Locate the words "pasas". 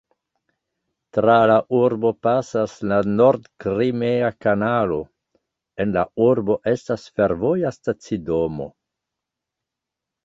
2.27-2.73